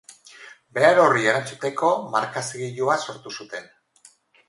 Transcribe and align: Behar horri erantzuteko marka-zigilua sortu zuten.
Behar 0.77 1.01
horri 1.01 1.27
erantzuteko 1.33 1.91
marka-zigilua 2.17 2.99
sortu 3.07 3.39
zuten. 3.41 3.73